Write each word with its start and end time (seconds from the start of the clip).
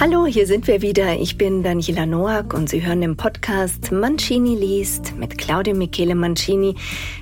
Hallo, 0.00 0.24
hier 0.24 0.46
sind 0.46 0.66
wir 0.66 0.80
wieder. 0.80 1.20
Ich 1.20 1.36
bin 1.36 1.62
Daniela 1.62 2.06
Noack 2.06 2.54
und 2.54 2.70
Sie 2.70 2.84
hören 2.84 3.02
den 3.02 3.16
Podcast 3.16 3.92
Mancini 3.92 4.56
liest 4.56 5.14
mit 5.18 5.36
Claudio 5.36 5.74
Michele 5.74 6.14
Mancini, 6.14 6.74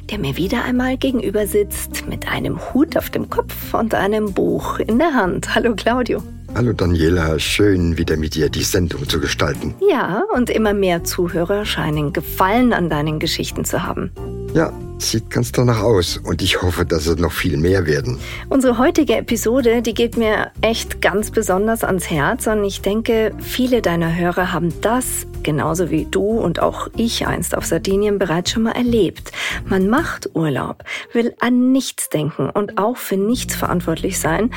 der 0.09 0.19
mir 0.19 0.37
wieder 0.37 0.65
einmal 0.65 0.97
gegenüber 0.97 1.47
sitzt 1.47 2.07
mit 2.09 2.29
einem 2.29 2.59
Hut 2.73 2.97
auf 2.97 3.11
dem 3.11 3.29
Kopf 3.29 3.75
und 3.75 3.95
einem 3.95 4.33
Buch 4.33 4.79
in 4.79 4.99
der 4.99 5.13
Hand. 5.13 5.55
Hallo 5.55 5.75
Claudio. 5.75 6.23
Hallo 6.55 6.73
Daniela, 6.73 7.39
schön 7.39 7.99
wieder 7.99 8.17
mit 8.17 8.35
dir 8.35 8.49
die 8.49 8.63
Sendung 8.63 9.09
zu 9.09 9.21
gestalten. 9.21 9.75
Ja, 9.91 10.23
und 10.35 10.49
immer 10.49 10.73
mehr 10.73 11.05
Zuhörer 11.05 11.65
scheinen 11.65 12.13
Gefallen 12.13 12.73
an 12.73 12.89
deinen 12.89 13.19
Geschichten 13.19 13.65
zu 13.65 13.83
haben. 13.83 14.11
Ja, 14.55 14.73
sieht 14.99 15.31
ganz 15.31 15.53
danach 15.53 15.81
aus 15.83 16.19
und 16.19 16.43
ich 16.43 16.63
hoffe, 16.63 16.85
dass 16.85 17.07
es 17.07 17.19
noch 17.19 17.33
viel 17.33 17.57
mehr 17.57 17.87
werden. 17.87 18.19
Unsere 18.49 18.79
heutige 18.79 19.17
Episode, 19.17 19.83
die 19.83 19.95
geht 19.95 20.17
mir 20.17 20.51
echt 20.61 21.01
ganz 21.01 21.31
besonders 21.31 21.85
ans 21.85 22.11
Herz 22.11 22.47
und 22.47 22.65
ich 22.65 22.83
denke, 22.83 23.33
viele 23.39 23.83
deiner 23.83 24.15
Hörer 24.17 24.53
haben 24.53 24.73
das, 24.81 25.27
genauso 25.43 25.91
wie 25.91 26.07
du 26.11 26.23
und 26.23 26.61
auch 26.61 26.89
ich 26.97 27.27
einst 27.27 27.57
auf 27.57 27.65
Sardinien 27.65 28.19
bereits 28.19 28.51
schon 28.51 28.65
mal 28.65 28.73
erlebt. 28.73 29.33
Man 29.67 29.89
macht 29.89 30.35
Urlaub, 30.35 30.85
will 31.13 31.35
an 31.41 31.73
nichts 31.73 32.09
denken 32.09 32.51
und 32.51 32.79
auch 32.79 32.97
für 32.97 33.17
nichts 33.17 33.55
verantwortlich 33.55 34.19
sein 34.19 34.51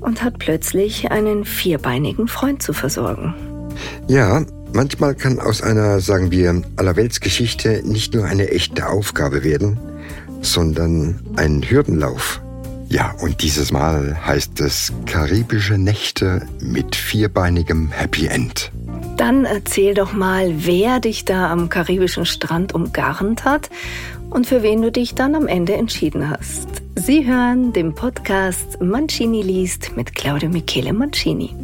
und 0.00 0.22
hat 0.22 0.38
plötzlich 0.38 1.10
einen 1.10 1.44
vierbeinigen 1.44 2.28
Freund 2.28 2.62
zu 2.62 2.72
versorgen. 2.72 3.34
Ja, 4.06 4.44
Manchmal 4.74 5.14
kann 5.14 5.38
aus 5.38 5.62
einer, 5.62 6.00
sagen 6.00 6.32
wir, 6.32 6.62
Allerweltsgeschichte 6.74 7.82
nicht 7.84 8.12
nur 8.12 8.24
eine 8.24 8.50
echte 8.50 8.88
Aufgabe 8.88 9.44
werden, 9.44 9.78
sondern 10.42 11.20
ein 11.36 11.62
Hürdenlauf. 11.62 12.42
Ja, 12.88 13.14
und 13.20 13.40
dieses 13.40 13.70
Mal 13.70 14.18
heißt 14.26 14.60
es 14.60 14.92
Karibische 15.06 15.78
Nächte 15.78 16.48
mit 16.60 16.96
vierbeinigem 16.96 17.92
Happy 17.92 18.26
End. 18.26 18.72
Dann 19.16 19.44
erzähl 19.44 19.94
doch 19.94 20.12
mal, 20.12 20.52
wer 20.66 20.98
dich 20.98 21.24
da 21.24 21.52
am 21.52 21.68
karibischen 21.68 22.26
Strand 22.26 22.74
umgarnt 22.74 23.44
hat 23.44 23.70
und 24.30 24.48
für 24.48 24.64
wen 24.64 24.82
du 24.82 24.90
dich 24.90 25.14
dann 25.14 25.36
am 25.36 25.46
Ende 25.46 25.74
entschieden 25.74 26.28
hast. 26.28 26.66
Sie 26.96 27.24
hören 27.24 27.72
den 27.72 27.94
Podcast 27.94 28.80
Mancini 28.80 29.42
liest 29.42 29.96
mit 29.96 30.16
Claudio 30.16 30.48
Michele 30.48 30.92
Mancini. 30.92 31.54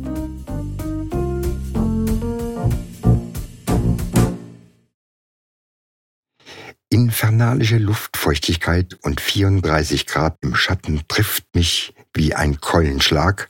Infernalische 6.93 7.79
Luftfeuchtigkeit 7.79 8.99
und 9.03 9.21
34 9.21 10.07
Grad 10.07 10.37
im 10.43 10.57
Schatten 10.57 11.03
trifft 11.07 11.45
mich 11.55 11.95
wie 12.13 12.35
ein 12.35 12.61
Keulenschlag, 12.61 13.49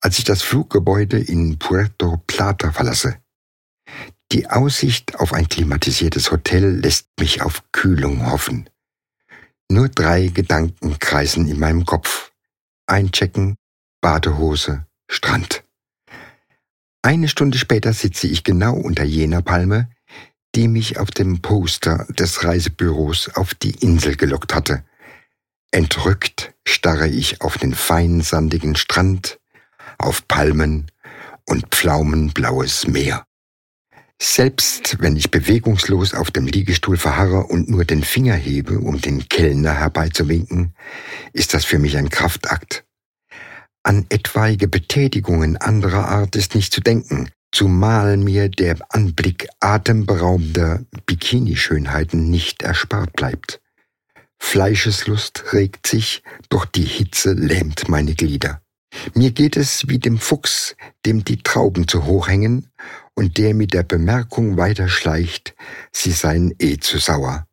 als 0.00 0.18
ich 0.18 0.24
das 0.24 0.42
Fluggebäude 0.42 1.18
in 1.18 1.58
Puerto 1.58 2.22
Plata 2.28 2.70
verlasse. 2.70 3.16
Die 4.30 4.48
Aussicht 4.48 5.16
auf 5.16 5.32
ein 5.32 5.48
klimatisiertes 5.48 6.30
Hotel 6.30 6.78
lässt 6.78 7.08
mich 7.18 7.42
auf 7.42 7.64
Kühlung 7.72 8.30
hoffen. 8.30 8.70
Nur 9.68 9.88
drei 9.88 10.28
Gedanken 10.28 10.96
kreisen 11.00 11.48
in 11.48 11.58
meinem 11.58 11.84
Kopf. 11.84 12.30
Einchecken, 12.86 13.56
Badehose, 14.00 14.86
Strand. 15.08 15.64
Eine 17.02 17.26
Stunde 17.26 17.58
später 17.58 17.92
sitze 17.92 18.28
ich 18.28 18.44
genau 18.44 18.74
unter 18.74 19.02
jener 19.02 19.42
Palme, 19.42 19.90
die 20.54 20.68
mich 20.68 20.98
auf 20.98 21.10
dem 21.10 21.40
Poster 21.42 22.06
des 22.10 22.44
Reisebüros 22.44 23.30
auf 23.34 23.54
die 23.54 23.74
Insel 23.82 24.16
gelockt 24.16 24.54
hatte. 24.54 24.84
Entrückt 25.70 26.54
starre 26.66 27.08
ich 27.08 27.40
auf 27.42 27.58
den 27.58 27.74
fein 27.74 28.20
sandigen 28.20 28.76
Strand, 28.76 29.38
auf 29.98 30.26
Palmen 30.26 30.90
und 31.48 31.66
pflaumenblaues 31.68 32.86
Meer. 32.88 33.24
Selbst 34.22 34.98
wenn 35.00 35.16
ich 35.16 35.30
bewegungslos 35.30 36.12
auf 36.12 36.30
dem 36.30 36.46
Liegestuhl 36.46 36.98
verharre 36.98 37.44
und 37.46 37.70
nur 37.70 37.86
den 37.86 38.04
Finger 38.04 38.34
hebe, 38.34 38.78
um 38.80 39.00
den 39.00 39.28
Kellner 39.28 39.72
herbeizuwinken, 39.72 40.74
ist 41.32 41.54
das 41.54 41.64
für 41.64 41.78
mich 41.78 41.96
ein 41.96 42.10
Kraftakt. 42.10 42.84
An 43.82 44.04
etwaige 44.10 44.68
Betätigungen 44.68 45.56
anderer 45.56 46.08
Art 46.08 46.36
ist 46.36 46.54
nicht 46.54 46.70
zu 46.72 46.82
denken, 46.82 47.30
zumal 47.52 48.16
mir 48.16 48.48
der 48.48 48.76
Anblick 48.90 49.48
atemberaubender 49.60 50.84
Bikini-Schönheiten 51.06 52.30
nicht 52.30 52.62
erspart 52.62 53.12
bleibt. 53.14 53.60
Fleischeslust 54.38 55.52
regt 55.52 55.86
sich, 55.86 56.22
doch 56.48 56.64
die 56.64 56.84
Hitze 56.84 57.32
lähmt 57.32 57.88
meine 57.88 58.14
Glieder. 58.14 58.62
Mir 59.14 59.30
geht 59.30 59.56
es 59.56 59.88
wie 59.88 59.98
dem 59.98 60.18
Fuchs, 60.18 60.74
dem 61.06 61.24
die 61.24 61.42
Trauben 61.42 61.86
zu 61.86 62.04
hoch 62.06 62.28
hängen 62.28 62.70
und 63.14 63.38
der 63.38 63.54
mit 63.54 63.72
der 63.72 63.82
Bemerkung 63.82 64.56
weiterschleicht, 64.56 65.54
sie 65.92 66.12
seien 66.12 66.54
eh 66.58 66.78
zu 66.78 66.98
sauer. 66.98 67.46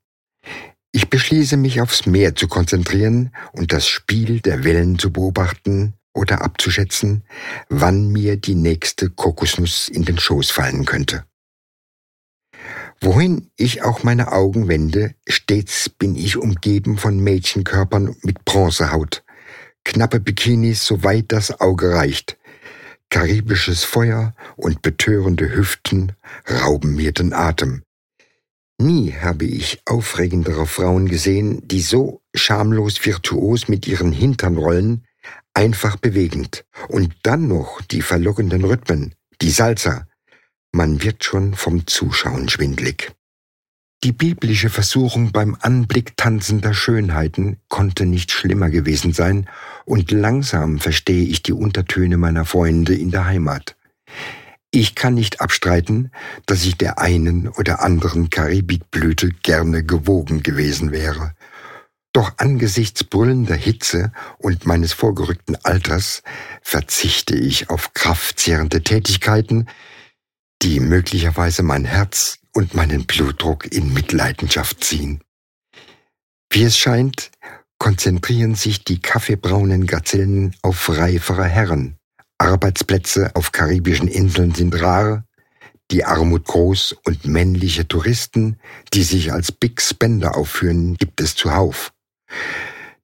Ich 0.91 1.09
beschließe 1.09 1.57
mich 1.57 1.81
aufs 1.81 2.05
Meer 2.05 2.35
zu 2.35 2.47
konzentrieren 2.47 3.31
und 3.51 3.71
das 3.71 3.85
Spiel 3.87 4.39
der 4.39 4.63
Wellen 4.63 4.97
zu 4.97 5.11
beobachten, 5.11 5.93
oder 6.17 6.41
abzuschätzen, 6.41 7.23
wann 7.69 8.09
mir 8.09 8.35
die 8.37 8.55
nächste 8.55 9.09
Kokosnuss 9.09 9.87
in 9.87 10.03
den 10.03 10.19
Schoß 10.19 10.49
fallen 10.51 10.85
könnte. 10.85 11.23
Wohin 12.99 13.51
ich 13.55 13.83
auch 13.83 14.03
meine 14.03 14.31
Augen 14.31 14.67
wende, 14.67 15.13
stets 15.27 15.87
bin 15.87 16.15
ich 16.15 16.37
umgeben 16.37 16.97
von 16.97 17.19
Mädchenkörpern 17.19 18.15
mit 18.23 18.43
Bronzehaut, 18.43 19.23
knappe 19.85 20.19
Bikinis, 20.19 20.83
soweit 20.85 21.25
das 21.31 21.61
Auge 21.61 21.91
reicht. 21.91 22.37
Karibisches 23.09 23.83
Feuer 23.83 24.35
und 24.55 24.81
betörende 24.81 25.55
Hüften 25.55 26.13
rauben 26.49 26.95
mir 26.95 27.13
den 27.13 27.33
Atem. 27.33 27.83
Nie 28.79 29.13
habe 29.13 29.45
ich 29.45 29.79
aufregendere 29.85 30.67
Frauen 30.67 31.07
gesehen, 31.07 31.67
die 31.67 31.81
so 31.81 32.21
schamlos 32.35 33.05
virtuos 33.05 33.67
mit 33.69 33.87
ihren 33.87 34.11
Hintern 34.11 34.57
rollen, 34.57 35.06
einfach 35.57 35.97
bewegend. 35.97 36.65
Und 36.87 37.15
dann 37.23 37.47
noch 37.47 37.81
die 37.81 38.03
verlockenden 38.03 38.63
Rhythmen, 38.63 39.15
die 39.41 39.49
Salsa. 39.49 40.07
Man 40.71 41.01
wird 41.01 41.23
schon 41.23 41.55
vom 41.55 41.87
Zuschauen 41.87 42.47
schwindlig. 42.47 43.11
Die 44.03 44.11
biblische 44.11 44.69
Versuchung 44.69 45.31
beim 45.31 45.57
Anblick 45.59 46.15
tanzender 46.15 46.75
Schönheiten 46.75 47.57
konnte 47.69 48.05
nicht 48.05 48.31
schlimmer 48.31 48.69
gewesen 48.69 49.13
sein, 49.13 49.49
und 49.85 50.11
langsam 50.11 50.77
verstehe 50.77 51.25
ich 51.25 51.41
die 51.41 51.53
Untertöne 51.53 52.17
meiner 52.17 52.45
Freunde 52.45 52.93
in 52.93 53.09
der 53.09 53.25
Heimat. 53.25 53.75
Ich 54.69 54.93
kann 54.93 55.15
nicht 55.15 55.41
abstreiten, 55.41 56.11
dass 56.45 56.65
ich 56.65 56.77
der 56.77 56.99
einen 56.99 57.47
oder 57.47 57.81
anderen 57.81 58.29
Karibikblüte 58.29 59.31
gerne 59.41 59.83
gewogen 59.83 60.43
gewesen 60.43 60.91
wäre. 60.91 61.33
Doch 62.17 62.33
angesichts 62.37 63.03
brüllender 63.03 63.53
Hitze 63.53 64.11
und 64.39 64.65
meines 64.65 64.91
vorgerückten 64.91 65.55
Alters 65.63 66.23
verzichte 66.63 67.35
ich 67.35 67.69
auf 67.69 67.93
kraftzehrende 67.93 68.81
Tätigkeiten, 68.81 69.67
die 70.63 70.79
möglicherweise 70.79 71.61
mein 71.61 71.85
Herz 71.85 72.39
und 72.55 72.73
meinen 72.73 73.05
Blutdruck 73.05 73.71
in 73.71 73.93
Mitleidenschaft 73.93 74.83
ziehen. 74.83 75.21
Wie 76.49 76.63
es 76.63 76.75
scheint, 76.75 77.29
konzentrieren 77.77 78.55
sich 78.55 78.83
die 78.83 78.99
kaffeebraunen 78.99 79.85
Gazellen 79.85 80.55
auf 80.63 80.89
reifere 80.89 81.45
Herren. 81.45 81.99
Arbeitsplätze 82.39 83.29
auf 83.35 83.51
karibischen 83.51 84.07
Inseln 84.07 84.55
sind 84.55 84.81
rar, 84.81 85.23
die 85.91 86.03
Armut 86.03 86.45
groß 86.45 86.95
und 87.05 87.27
männliche 87.27 87.87
Touristen, 87.87 88.57
die 88.91 89.03
sich 89.03 89.31
als 89.31 89.51
Big 89.51 89.79
Spender 89.83 90.35
aufführen, 90.35 90.95
gibt 90.95 91.21
es 91.21 91.35
zuhauf. 91.35 91.93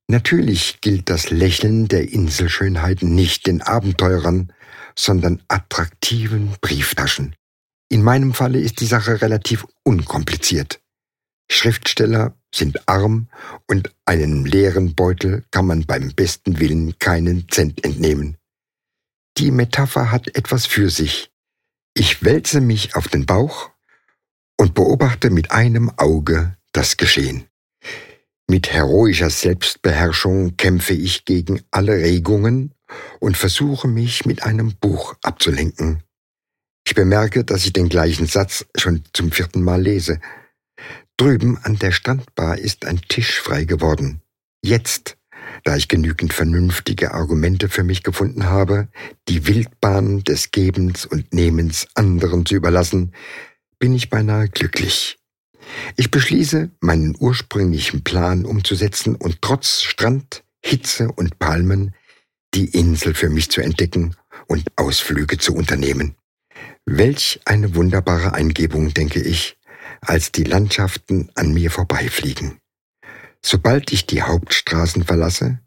Natürlich 0.07 0.81
gilt 0.81 1.09
das 1.09 1.29
Lächeln 1.29 1.87
der 1.87 2.11
Inselschönheit 2.11 3.01
nicht 3.01 3.47
den 3.47 3.61
Abenteurern, 3.61 4.51
sondern 4.97 5.41
attraktiven 5.47 6.55
Brieftaschen. 6.61 7.35
In 7.89 8.03
meinem 8.03 8.33
Falle 8.33 8.59
ist 8.59 8.79
die 8.79 8.85
Sache 8.85 9.21
relativ 9.21 9.65
unkompliziert. 9.83 10.81
Schriftsteller 11.49 12.35
sind 12.53 12.87
arm 12.87 13.27
und 13.67 13.93
einem 14.05 14.45
leeren 14.45 14.95
Beutel 14.95 15.45
kann 15.51 15.65
man 15.65 15.85
beim 15.85 16.13
besten 16.13 16.59
Willen 16.59 16.97
keinen 16.99 17.47
Cent 17.49 17.83
entnehmen. 17.83 18.37
Die 19.37 19.51
Metapher 19.51 20.11
hat 20.11 20.35
etwas 20.35 20.65
für 20.65 20.89
sich. 20.89 21.31
Ich 21.95 22.23
wälze 22.23 22.61
mich 22.61 22.95
auf 22.95 23.07
den 23.07 23.25
Bauch 23.25 23.71
und 24.57 24.73
beobachte 24.73 25.29
mit 25.29 25.51
einem 25.51 25.91
Auge 25.97 26.55
das 26.71 26.97
Geschehen. 26.97 27.45
Mit 28.49 28.71
heroischer 28.71 29.29
Selbstbeherrschung 29.29 30.57
kämpfe 30.57 30.93
ich 30.93 31.25
gegen 31.25 31.61
alle 31.71 31.93
Regungen 31.93 32.73
und 33.19 33.37
versuche 33.37 33.87
mich 33.87 34.25
mit 34.25 34.43
einem 34.43 34.75
Buch 34.75 35.15
abzulenken. 35.21 36.03
Ich 36.85 36.93
bemerke, 36.93 37.45
dass 37.45 37.65
ich 37.65 37.73
den 37.73 37.89
gleichen 37.89 38.27
Satz 38.27 38.65
schon 38.75 39.03
zum 39.13 39.31
vierten 39.31 39.63
Mal 39.63 39.81
lese. 39.81 40.19
Drüben 41.17 41.57
an 41.63 41.77
der 41.77 41.91
Strandbar 41.91 42.57
ist 42.57 42.85
ein 42.85 43.01
Tisch 43.07 43.39
frei 43.39 43.63
geworden. 43.63 44.21
Jetzt, 44.63 45.17
da 45.63 45.77
ich 45.77 45.87
genügend 45.87 46.33
vernünftige 46.33 47.13
Argumente 47.13 47.69
für 47.69 47.83
mich 47.83 48.03
gefunden 48.03 48.45
habe, 48.45 48.89
die 49.29 49.47
Wildbahn 49.47 50.23
des 50.23 50.51
Gebens 50.51 51.05
und 51.05 51.33
Nehmens 51.33 51.87
anderen 51.93 52.45
zu 52.45 52.55
überlassen, 52.55 53.13
bin 53.79 53.93
ich 53.93 54.09
beinahe 54.09 54.49
glücklich. 54.49 55.17
Ich 55.95 56.11
beschließe, 56.11 56.71
meinen 56.79 57.15
ursprünglichen 57.19 58.03
Plan 58.03 58.45
umzusetzen 58.45 59.15
und 59.15 59.41
trotz 59.41 59.81
Strand, 59.81 60.43
Hitze 60.63 61.11
und 61.11 61.39
Palmen 61.39 61.93
die 62.53 62.65
Insel 62.65 63.13
für 63.13 63.29
mich 63.29 63.49
zu 63.49 63.61
entdecken 63.61 64.15
und 64.47 64.65
Ausflüge 64.75 65.37
zu 65.37 65.53
unternehmen. 65.55 66.15
Welch 66.85 67.41
eine 67.45 67.75
wunderbare 67.75 68.33
Eingebung, 68.33 68.93
denke 68.93 69.21
ich, 69.21 69.57
als 70.01 70.31
die 70.31 70.43
Landschaften 70.43 71.29
an 71.35 71.53
mir 71.53 71.71
vorbeifliegen. 71.71 72.59
Sobald 73.41 73.91
ich 73.91 74.05
die 74.05 74.21
Hauptstraßen 74.21 75.03
verlasse, 75.03 75.59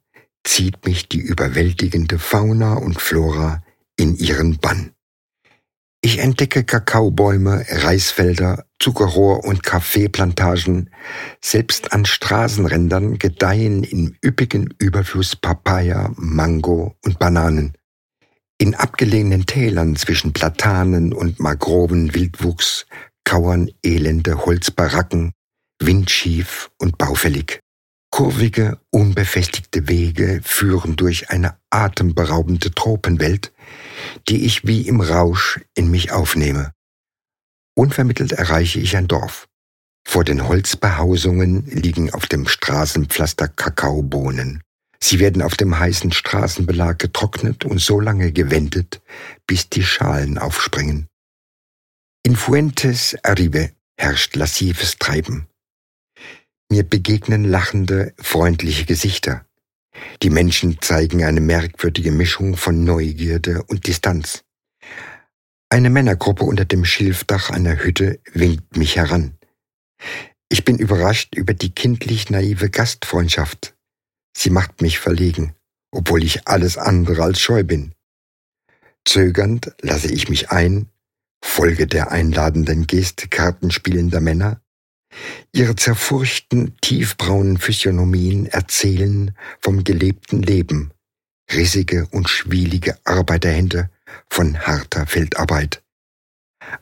zieht 0.44 0.87
mich 0.87 1.08
die 1.08 1.20
überwältigende 1.20 2.19
Fauna 2.19 2.75
und 2.75 3.00
Flora 3.00 3.62
in 3.96 4.16
ihren 4.16 4.58
Bann. 4.58 4.92
Ich 6.06 6.20
entdecke 6.20 6.62
Kakaobäume, 6.62 7.64
Reisfelder, 7.69 8.64
Zuckerrohr 8.79 9.43
und 9.43 9.64
Kaffeeplantagen. 9.64 10.91
Selbst 11.44 11.93
an 11.93 12.05
Straßenrändern 12.05 13.19
gedeihen 13.19 13.82
im 13.82 14.14
üppigen 14.25 14.73
Überfluss 14.79 15.35
Papaya, 15.35 16.12
Mango 16.14 16.94
und 17.05 17.19
Bananen. 17.19 17.73
In 18.56 18.76
abgelegenen 18.76 19.47
Tälern 19.47 19.97
zwischen 19.97 20.32
Platanen 20.32 21.12
und 21.12 21.41
Magroven 21.41 22.14
Wildwuchs 22.14 22.87
kauern 23.25 23.69
elende 23.82 24.47
Holzbaracken, 24.47 25.32
windschief 25.82 26.70
und 26.79 26.99
baufällig. 26.99 27.59
Kurvige, 28.12 28.79
unbefestigte 28.93 29.88
Wege 29.88 30.41
führen 30.44 30.94
durch 30.94 31.31
eine 31.31 31.56
atemberaubende 31.70 32.70
Tropenwelt, 32.70 33.52
die 34.28 34.44
ich 34.44 34.66
wie 34.66 34.82
im 34.82 35.00
Rausch 35.00 35.60
in 35.75 35.90
mich 35.90 36.12
aufnehme. 36.12 36.72
Unvermittelt 37.75 38.32
erreiche 38.32 38.81
ich 38.81 38.96
ein 38.96 39.08
Dorf. 39.08 39.48
Vor 40.06 40.25
den 40.25 40.48
Holzbehausungen 40.48 41.66
liegen 41.66 42.12
auf 42.12 42.26
dem 42.26 42.46
Straßenpflaster 42.46 43.48
Kakaobohnen. 43.48 44.62
Sie 45.02 45.19
werden 45.19 45.43
auf 45.43 45.56
dem 45.56 45.78
heißen 45.78 46.12
Straßenbelag 46.12 46.98
getrocknet 46.98 47.64
und 47.64 47.81
so 47.81 48.00
lange 48.00 48.32
gewendet, 48.32 49.02
bis 49.46 49.69
die 49.69 49.84
Schalen 49.84 50.38
aufspringen. 50.38 51.08
In 52.25 52.34
Fuentes 52.34 53.16
Arribe 53.22 53.72
herrscht 53.96 54.37
lassives 54.37 54.96
Treiben. 54.99 55.46
Mir 56.70 56.82
begegnen 56.82 57.44
lachende, 57.44 58.14
freundliche 58.19 58.84
Gesichter. 58.84 59.45
Die 60.22 60.31
Menschen 60.31 60.81
zeigen 60.81 61.25
eine 61.25 61.40
merkwürdige 61.40 62.12
Mischung 62.12 62.56
von 62.56 62.84
Neugierde 62.84 63.62
und 63.64 63.87
Distanz. 63.87 64.44
Eine 65.69 65.90
Männergruppe 65.90 66.44
unter 66.44 66.64
dem 66.64 66.84
Schilfdach 66.84 67.50
einer 67.50 67.82
Hütte 67.82 68.20
winkt 68.32 68.76
mich 68.76 68.96
heran. 68.96 69.37
Ich 70.48 70.64
bin 70.64 70.78
überrascht 70.78 71.34
über 71.34 71.54
die 71.54 71.75
kindlich 71.75 72.31
naive 72.31 72.70
Gastfreundschaft. 72.70 73.75
Sie 74.37 74.50
macht 74.50 74.81
mich 74.81 74.98
verlegen, 74.98 75.54
obwohl 75.90 76.22
ich 76.22 76.46
alles 76.46 76.78
andere 76.78 77.22
als 77.22 77.40
scheu 77.40 77.64
bin. 77.64 77.94
Zögernd 79.04 79.75
lasse 79.81 80.12
ich 80.12 80.28
mich 80.28 80.50
ein, 80.50 80.88
folge 81.42 81.87
der 81.87 82.12
einladenden 82.12 82.87
Geste 82.87 83.28
kartenspielender 83.28 84.20
Männer 84.20 84.60
Ihre 85.52 85.76
zerfurchten, 85.76 86.76
tiefbraunen 86.80 87.58
Physiognomien 87.58 88.46
erzählen 88.46 89.36
vom 89.60 89.84
gelebten 89.84 90.42
Leben, 90.42 90.92
rissige 91.52 92.06
und 92.10 92.28
schwielige 92.28 92.98
Arbeiterhände 93.04 93.90
von 94.28 94.58
harter 94.58 95.06
Feldarbeit. 95.06 95.82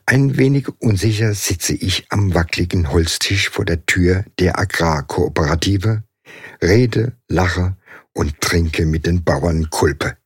Ein 0.05 0.37
wenig 0.37 0.67
unsicher 0.79 1.33
sitze 1.33 1.73
ich 1.73 2.07
am 2.09 2.33
wackligen 2.33 2.91
Holztisch 2.91 3.49
vor 3.49 3.65
der 3.65 3.85
Tür 3.85 4.25
der 4.39 4.57
Agrarkooperative, 4.57 6.03
rede, 6.61 7.13
lache 7.27 7.77
und 8.13 8.41
trinke 8.41 8.85
mit 8.85 9.05
den 9.05 9.23
Bauern 9.23 9.69
Kulpe. 9.69 10.17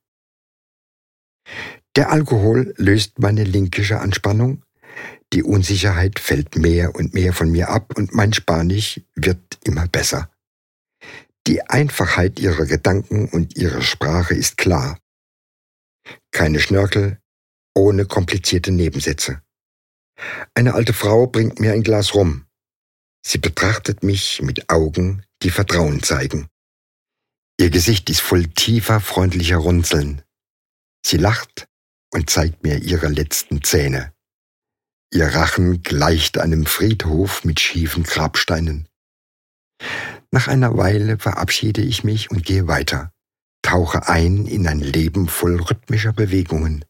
Der 1.95 2.11
Alkohol 2.11 2.73
löst 2.77 3.19
meine 3.19 3.43
linkische 3.43 3.99
Anspannung, 3.99 4.63
die 5.33 5.43
Unsicherheit 5.43 6.19
fällt 6.19 6.55
mehr 6.55 6.95
und 6.95 7.13
mehr 7.13 7.33
von 7.33 7.51
mir 7.51 7.69
ab 7.69 7.95
und 7.95 8.13
mein 8.13 8.33
Spanisch 8.33 9.01
wird 9.15 9.59
immer 9.63 9.87
besser. 9.87 10.31
Die 11.45 11.61
Einfachheit 11.61 12.39
ihrer 12.39 12.65
Gedanken 12.65 13.29
und 13.29 13.55
ihrer 13.55 13.81
Sprache 13.81 14.33
ist 14.33 14.57
klar. 14.57 14.99
Keine 16.31 16.59
Schnörkel, 16.59 17.19
ohne 17.75 18.05
komplizierte 18.05 18.71
Nebensätze. 18.71 19.41
Eine 20.53 20.73
alte 20.73 20.93
Frau 20.93 21.27
bringt 21.27 21.59
mir 21.59 21.73
ein 21.73 21.83
Glas 21.83 22.13
rum. 22.13 22.45
Sie 23.25 23.37
betrachtet 23.37 24.03
mich 24.03 24.41
mit 24.41 24.69
Augen, 24.69 25.23
die 25.43 25.51
Vertrauen 25.51 26.01
zeigen. 26.03 26.47
Ihr 27.59 27.69
Gesicht 27.69 28.09
ist 28.09 28.21
voll 28.21 28.47
tiefer, 28.47 28.99
freundlicher 28.99 29.57
Runzeln. 29.57 30.21
Sie 31.05 31.17
lacht 31.17 31.67
und 32.11 32.29
zeigt 32.29 32.63
mir 32.63 32.77
ihre 32.77 33.07
letzten 33.07 33.63
Zähne. 33.63 34.13
Ihr 35.11 35.25
Rachen 35.25 35.81
gleicht 35.81 36.37
einem 36.37 36.67
Friedhof 36.67 37.43
mit 37.43 37.59
schiefen 37.59 38.03
Grabsteinen. 38.03 38.87
Nach 40.31 40.47
einer 40.47 40.77
Weile 40.77 41.17
verabschiede 41.17 41.81
ich 41.81 42.03
mich 42.03 42.29
und 42.29 42.45
gehe 42.45 42.67
weiter, 42.67 43.11
tauche 43.63 44.07
ein 44.07 44.45
in 44.45 44.67
ein 44.67 44.79
Leben 44.79 45.27
voll 45.27 45.59
rhythmischer 45.59 46.13
Bewegungen. 46.13 46.85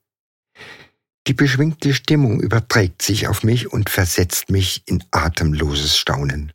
Die 1.28 1.34
beschwingte 1.34 1.94
Stimmung 1.94 2.42
überträgt 2.42 3.02
sich 3.02 3.28
auf 3.28 3.44
mich 3.44 3.72
und 3.72 3.90
versetzt 3.90 4.50
mich 4.50 4.84
in 4.86 5.02
atemloses 5.12 5.98
Staunen. 5.98 6.52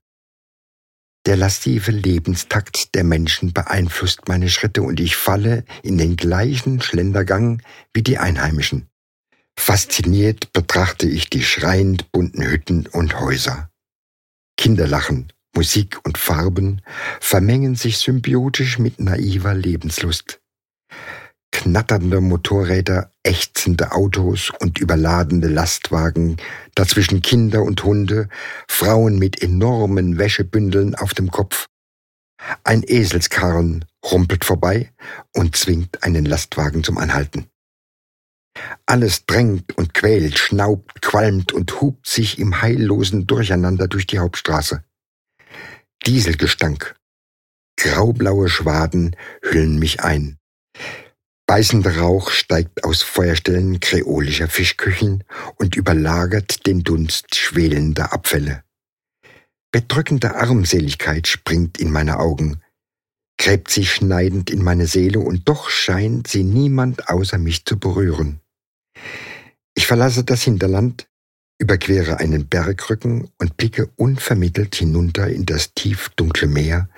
Der 1.26 1.38
lastive 1.38 1.92
Lebenstakt 1.92 2.94
der 2.94 3.04
Menschen 3.04 3.54
beeinflusst 3.54 4.28
meine 4.28 4.50
Schritte 4.50 4.82
und 4.82 5.00
ich 5.00 5.16
falle 5.16 5.64
in 5.82 5.96
den 5.96 6.16
gleichen 6.16 6.82
Schlendergang 6.82 7.62
wie 7.94 8.02
die 8.02 8.18
Einheimischen. 8.18 8.90
Fasziniert 9.58 10.52
betrachte 10.52 11.06
ich 11.06 11.30
die 11.30 11.42
schreiend 11.42 12.10
bunten 12.12 12.42
Hütten 12.42 12.86
und 12.86 13.20
Häuser. 13.20 13.70
Kinderlachen, 14.56 15.32
Musik 15.54 15.98
und 16.04 16.18
Farben 16.18 16.82
vermengen 17.20 17.74
sich 17.74 17.98
symbiotisch 17.98 18.78
mit 18.78 19.00
naiver 19.00 19.54
Lebenslust. 19.54 20.40
Knatternde 21.52 22.20
Motorräder, 22.20 23.12
ächzende 23.22 23.92
Autos 23.92 24.50
und 24.58 24.78
überladene 24.80 25.48
Lastwagen, 25.48 26.36
dazwischen 26.74 27.22
Kinder 27.22 27.62
und 27.62 27.84
Hunde, 27.84 28.28
Frauen 28.68 29.18
mit 29.18 29.40
enormen 29.40 30.18
Wäschebündeln 30.18 30.94
auf 30.96 31.14
dem 31.14 31.30
Kopf. 31.30 31.66
Ein 32.64 32.82
Eselskarren 32.82 33.84
rumpelt 34.04 34.44
vorbei 34.44 34.92
und 35.32 35.56
zwingt 35.56 36.02
einen 36.02 36.24
Lastwagen 36.24 36.82
zum 36.82 36.98
Anhalten. 36.98 37.46
Alles 38.86 39.26
drängt 39.26 39.76
und 39.76 39.94
quält, 39.94 40.38
schnaubt, 40.38 41.02
qualmt 41.02 41.52
und 41.52 41.80
hupt 41.80 42.06
sich 42.06 42.38
im 42.38 42.62
heillosen 42.62 43.26
Durcheinander 43.26 43.88
durch 43.88 44.06
die 44.06 44.18
Hauptstraße. 44.18 44.84
Dieselgestank. 46.06 46.94
Graublaue 47.76 48.48
Schwaden 48.48 49.16
hüllen 49.42 49.78
mich 49.78 50.00
ein. 50.00 50.38
Beißender 51.46 51.98
Rauch 51.98 52.30
steigt 52.30 52.84
aus 52.84 53.02
Feuerstellen 53.02 53.80
kreolischer 53.80 54.48
Fischküchen 54.48 55.24
und 55.56 55.76
überlagert 55.76 56.66
den 56.66 56.82
Dunst 56.82 57.34
schwelender 57.34 58.12
Abfälle. 58.12 58.64
Bedrückende 59.70 60.36
Armseligkeit 60.36 61.26
springt 61.26 61.78
in 61.78 61.90
meine 61.90 62.18
Augen, 62.18 62.62
gräbt 63.38 63.70
sich 63.70 63.92
schneidend 63.92 64.50
in 64.50 64.62
meine 64.62 64.86
Seele 64.86 65.18
und 65.18 65.48
doch 65.48 65.68
scheint 65.68 66.28
sie 66.28 66.44
niemand 66.44 67.08
außer 67.08 67.38
mich 67.38 67.64
zu 67.64 67.78
berühren. 67.78 68.40
Ich 69.74 69.86
verlasse 69.86 70.24
das 70.24 70.42
Hinterland, 70.42 71.08
überquere 71.58 72.18
einen 72.18 72.48
Bergrücken 72.48 73.30
und 73.38 73.56
blicke 73.56 73.90
unvermittelt 73.96 74.74
hinunter 74.74 75.28
in 75.28 75.46
das 75.46 75.74
tiefdunkle 75.74 76.48
Meer, 76.48 76.88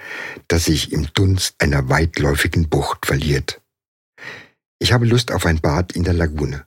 das 0.49 0.65
sich 0.65 0.93
im 0.93 1.09
Dunst 1.15 1.55
einer 1.59 1.88
weitläufigen 1.88 2.69
Bucht 2.69 3.07
verliert. 3.07 3.61
Ich 4.79 4.93
habe 4.93 5.07
Lust 5.07 5.33
auf 5.33 5.47
ein 5.47 5.61
Bad 5.61 5.93
in 5.93 6.05
der 6.05 6.15
Lagune. 6.15 6.67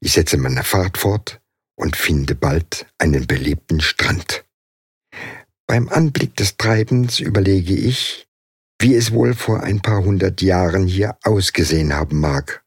Ich 0.00 0.12
setze 0.12 0.36
meine 0.36 0.62
Fahrt 0.62 0.98
fort 0.98 1.40
und 1.76 1.96
finde 1.96 2.34
bald 2.34 2.86
einen 2.98 3.26
belebten 3.26 3.80
Strand. 3.80 4.44
Beim 5.66 5.88
Anblick 5.88 6.36
des 6.36 6.56
Treibens 6.56 7.20
überlege 7.20 7.74
ich, 7.74 8.28
wie 8.80 8.94
es 8.94 9.12
wohl 9.12 9.34
vor 9.34 9.62
ein 9.62 9.80
paar 9.80 10.02
hundert 10.02 10.40
Jahren 10.40 10.86
hier 10.86 11.18
ausgesehen 11.24 11.92
haben 11.92 12.20
mag. 12.20 12.64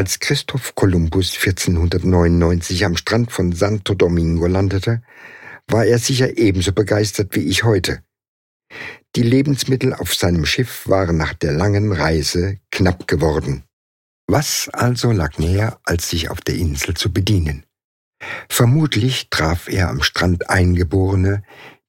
Als 0.00 0.18
Christoph 0.18 0.74
Kolumbus 0.76 1.34
1499 1.34 2.86
am 2.86 2.96
Strand 2.96 3.30
von 3.30 3.52
Santo 3.52 3.92
Domingo 3.92 4.46
landete, 4.46 5.02
war 5.66 5.84
er 5.84 5.98
sicher 5.98 6.38
ebenso 6.38 6.72
begeistert 6.72 7.36
wie 7.36 7.40
ich 7.40 7.64
heute. 7.64 8.02
Die 9.14 9.22
Lebensmittel 9.22 9.92
auf 9.92 10.14
seinem 10.14 10.46
Schiff 10.46 10.88
waren 10.88 11.18
nach 11.18 11.34
der 11.34 11.52
langen 11.52 11.92
Reise 11.92 12.56
knapp 12.70 13.08
geworden. 13.08 13.64
Was 14.26 14.70
also 14.72 15.12
lag 15.12 15.36
näher, 15.36 15.78
als 15.84 16.08
sich 16.08 16.30
auf 16.30 16.40
der 16.40 16.54
Insel 16.54 16.94
zu 16.94 17.12
bedienen? 17.12 17.66
Vermutlich 18.48 19.28
traf 19.28 19.68
er 19.68 19.90
am 19.90 20.02
Strand 20.02 20.48
Eingeborene, 20.48 21.42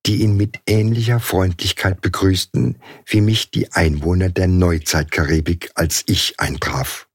die 0.05 0.17
ihn 0.17 0.35
mit 0.35 0.59
ähnlicher 0.67 1.21
Freundlichkeit 1.21 2.01
begrüßten, 2.01 2.75
wie 3.05 3.21
mich 3.21 3.51
die 3.51 3.71
Einwohner 3.71 4.27
der 4.27 4.47
Neuzeitkaribik 4.47 5.71
als 5.75 6.03
ich 6.07 6.41
eintraf. 6.41 7.07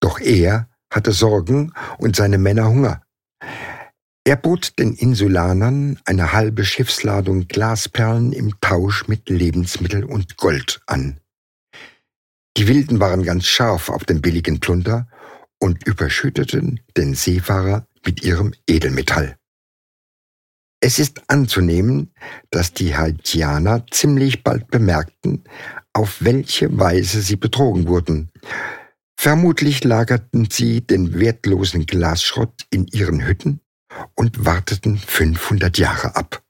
Doch 0.00 0.18
er 0.18 0.68
hatte 0.92 1.12
Sorgen 1.12 1.72
und 1.98 2.16
seine 2.16 2.38
Männer 2.38 2.68
Hunger. 2.68 3.02
Er 4.24 4.36
bot 4.36 4.78
den 4.78 4.94
Insulanern 4.94 5.98
eine 6.04 6.32
halbe 6.32 6.64
Schiffsladung 6.64 7.48
Glasperlen 7.48 8.32
im 8.32 8.60
Tausch 8.60 9.08
mit 9.08 9.28
Lebensmittel 9.28 10.04
und 10.04 10.36
Gold 10.36 10.80
an. 10.86 11.20
Die 12.56 12.68
Wilden 12.68 13.00
waren 13.00 13.22
ganz 13.22 13.46
scharf 13.46 13.88
auf 13.88 14.04
den 14.04 14.20
billigen 14.20 14.60
Plunder 14.60 15.08
und 15.58 15.86
überschütteten 15.86 16.80
den 16.96 17.14
Seefahrer 17.14 17.86
mit 18.04 18.22
ihrem 18.22 18.52
Edelmetall. 18.66 19.36
Es 20.82 20.98
ist 20.98 21.22
anzunehmen, 21.28 22.12
dass 22.50 22.72
die 22.72 22.96
Haitianer 22.96 23.86
ziemlich 23.90 24.42
bald 24.42 24.68
bemerkten, 24.68 25.44
auf 25.92 26.22
welche 26.24 26.78
Weise 26.78 27.20
sie 27.20 27.36
betrogen 27.36 27.86
wurden. 27.86 28.30
Vermutlich 29.22 29.84
lagerten 29.84 30.48
sie 30.50 30.80
den 30.80 31.20
wertlosen 31.20 31.84
Glasschrott 31.84 32.64
in 32.70 32.86
ihren 32.86 33.26
Hütten 33.26 33.60
und 34.14 34.46
warteten 34.46 34.96
500 34.96 35.76
Jahre 35.76 36.16
ab. 36.16 36.42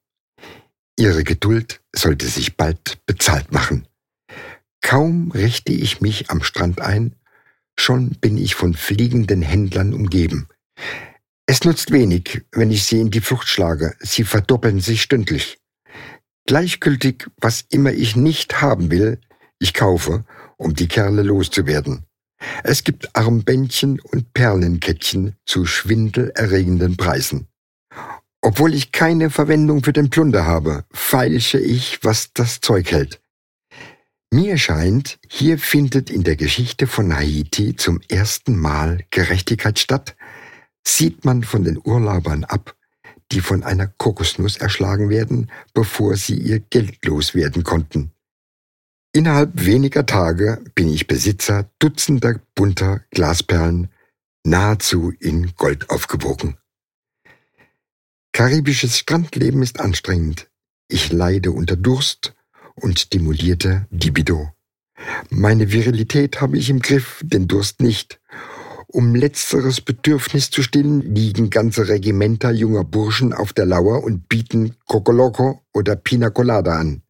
Ihre 0.96 1.24
Geduld 1.24 1.80
sollte 1.92 2.28
sich 2.28 2.56
bald 2.56 3.04
bezahlt 3.06 3.50
machen. 3.50 3.88
Kaum 4.82 5.32
richte 5.32 5.72
ich 5.72 6.00
mich 6.00 6.30
am 6.30 6.44
Strand 6.44 6.80
ein, 6.80 7.16
schon 7.76 8.10
bin 8.20 8.38
ich 8.38 8.54
von 8.54 8.74
fliegenden 8.74 9.42
Händlern 9.42 9.92
umgeben. 9.92 10.46
Es 11.46 11.64
nutzt 11.64 11.90
wenig, 11.90 12.42
wenn 12.52 12.70
ich 12.70 12.84
sie 12.84 13.00
in 13.00 13.10
die 13.10 13.20
Flucht 13.20 13.48
schlage, 13.48 13.96
sie 13.98 14.22
verdoppeln 14.22 14.78
sich 14.78 15.02
stündlich. 15.02 15.58
Gleichgültig, 16.46 17.28
was 17.36 17.64
immer 17.68 17.90
ich 17.90 18.14
nicht 18.14 18.62
haben 18.62 18.92
will, 18.92 19.20
ich 19.58 19.74
kaufe, 19.74 20.24
um 20.56 20.74
die 20.74 20.86
Kerle 20.86 21.24
loszuwerden. 21.24 22.06
Es 22.64 22.84
gibt 22.84 23.14
Armbändchen 23.16 24.00
und 24.00 24.32
Perlenkettchen 24.34 25.36
zu 25.46 25.66
schwindelerregenden 25.66 26.96
Preisen. 26.96 27.48
Obwohl 28.42 28.74
ich 28.74 28.92
keine 28.92 29.30
Verwendung 29.30 29.82
für 29.82 29.92
den 29.92 30.10
Plunder 30.10 30.46
habe, 30.46 30.84
feilsche 30.92 31.58
ich, 31.58 32.02
was 32.02 32.32
das 32.32 32.60
Zeug 32.60 32.90
hält. 32.90 33.20
Mir 34.32 34.58
scheint, 34.58 35.18
hier 35.28 35.58
findet 35.58 36.08
in 36.08 36.22
der 36.22 36.36
Geschichte 36.36 36.86
von 36.86 37.14
Haiti 37.14 37.74
zum 37.76 38.00
ersten 38.08 38.56
Mal 38.56 39.04
Gerechtigkeit 39.10 39.78
statt, 39.78 40.16
sieht 40.86 41.24
man 41.24 41.42
von 41.42 41.64
den 41.64 41.78
Urlaubern 41.82 42.44
ab, 42.44 42.76
die 43.32 43.40
von 43.40 43.62
einer 43.62 43.88
Kokosnuss 43.88 44.56
erschlagen 44.56 45.10
werden, 45.10 45.50
bevor 45.74 46.16
sie 46.16 46.36
ihr 46.36 46.60
Geld 46.60 47.04
loswerden 47.04 47.64
konnten. 47.64 48.12
Innerhalb 49.12 49.64
weniger 49.64 50.06
Tage 50.06 50.62
bin 50.76 50.88
ich 50.88 51.08
Besitzer 51.08 51.68
dutzender 51.80 52.40
bunter 52.54 53.02
Glasperlen, 53.10 53.88
nahezu 54.44 55.12
in 55.18 55.52
Gold 55.56 55.90
aufgewogen. 55.90 56.58
Karibisches 58.32 58.98
Strandleben 58.98 59.62
ist 59.62 59.80
anstrengend. 59.80 60.48
Ich 60.86 61.10
leide 61.10 61.50
unter 61.50 61.76
Durst 61.76 62.34
und 62.76 63.00
stimulierte 63.00 63.86
Libido. 63.90 64.50
Meine 65.28 65.72
Virilität 65.72 66.40
habe 66.40 66.56
ich 66.56 66.70
im 66.70 66.78
Griff, 66.78 67.20
den 67.24 67.48
Durst 67.48 67.80
nicht. 67.80 68.20
Um 68.86 69.16
letzteres 69.16 69.80
Bedürfnis 69.80 70.50
zu 70.50 70.62
stillen, 70.62 71.00
liegen 71.00 71.50
ganze 71.50 71.88
Regimenter 71.88 72.52
junger 72.52 72.84
Burschen 72.84 73.32
auf 73.32 73.52
der 73.52 73.66
Lauer 73.66 74.04
und 74.04 74.28
bieten 74.28 74.76
Cocoloco 74.86 75.64
oder 75.72 75.96
Pina 75.96 76.30
Colada 76.30 76.78
an. 76.78 77.02